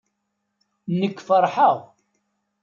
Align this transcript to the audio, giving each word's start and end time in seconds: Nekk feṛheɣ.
Nekk 0.99 1.17
feṛheɣ. 1.27 1.77